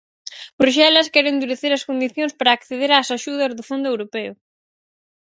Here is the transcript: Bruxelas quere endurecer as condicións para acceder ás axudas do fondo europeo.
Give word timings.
Bruxelas 0.59 1.11
quere 1.13 1.29
endurecer 1.31 1.71
as 1.73 1.85
condicións 1.89 2.33
para 2.37 2.55
acceder 2.57 2.91
ás 2.97 3.09
axudas 3.17 3.55
do 3.57 3.63
fondo 3.69 3.87
europeo. 3.93 4.31